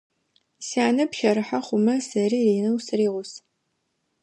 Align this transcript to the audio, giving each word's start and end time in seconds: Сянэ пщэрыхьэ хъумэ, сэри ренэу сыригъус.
Сянэ 0.67 1.03
пщэрыхьэ 1.11 1.59
хъумэ, 1.65 1.95
сэри 2.07 2.39
ренэу 2.47 2.77
сыригъус. 2.85 3.31